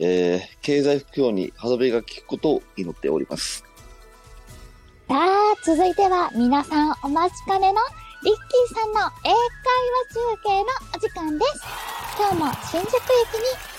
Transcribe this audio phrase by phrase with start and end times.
[0.00, 3.62] えー、経済不況に歯止めが効くことを祈っております。
[5.06, 7.80] さあ、続いては皆さんお待ちかねの
[8.22, 11.64] リッキーさんの英会話中継のお時間です。
[12.18, 12.92] 今日も新宿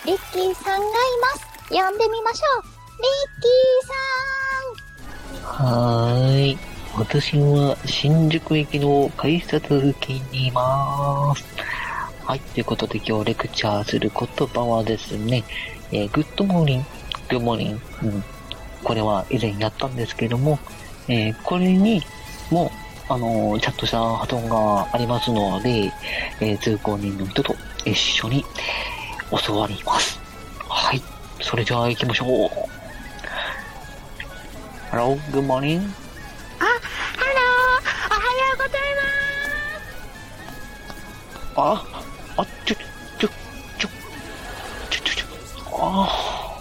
[0.06, 0.90] 駅にリッキーさんがい
[1.22, 1.46] ます。
[1.70, 2.64] 呼んでみましょう。
[3.02, 6.58] リッキーさんはーい。
[6.98, 11.46] 私は新宿駅の改札付近にいます。
[12.26, 12.40] はい。
[12.40, 15.44] ということで今日レクチャーする言葉はですね、
[15.92, 18.08] えー、 good morning、good morning。
[18.08, 18.24] うん。
[18.84, 20.60] これは以前やったんですけども、
[21.08, 22.02] えー、これに
[22.52, 22.72] も、
[23.10, 25.92] あのーちゃんとした発音がありますので、
[26.40, 27.56] えー通行人の人と
[27.86, 28.46] 一緒に
[29.46, 30.20] 教わります。
[30.70, 31.02] はい。
[31.42, 32.50] それじゃあ行きましょう。
[34.92, 35.82] Hello, good morning.
[36.60, 38.82] あ、ハローおはようござい
[41.56, 41.84] あ、
[42.42, 42.76] あ、ちょ、
[43.20, 43.28] ちょ、
[43.78, 43.90] ちょ、
[44.90, 45.26] ちょ、ちょ、ちょ、
[45.80, 46.60] あ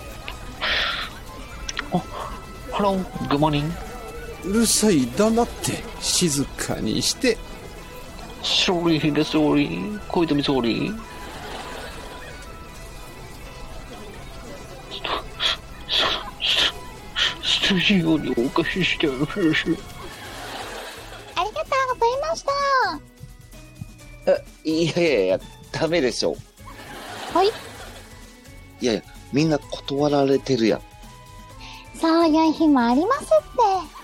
[1.92, 1.98] あ、
[2.72, 3.74] hello、good morning。
[4.50, 7.38] うるさい黙って静かにして
[18.18, 19.06] にお貸しして。
[19.06, 19.40] ありがとうご
[22.00, 23.09] ざいました。
[24.30, 25.40] え、 いやいやいや、
[25.72, 26.36] ダメでしょ。
[27.32, 27.48] はい。
[27.48, 30.80] いやいや、みんな断られてるやん。
[30.80, 30.82] い
[32.00, 34.00] そういう日もありますって。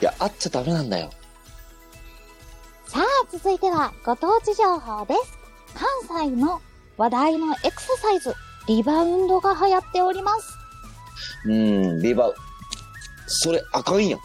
[0.00, 1.10] や、会っちゃダメなんだよ。
[2.86, 5.38] さあ、続いてはご当地情報です。
[6.08, 6.60] 関西の
[6.96, 8.34] 話題のエクササイズ、
[8.66, 10.58] リバウンドが流行っております。
[11.44, 12.34] うーん、リバウ。
[13.26, 14.20] それあかんやん。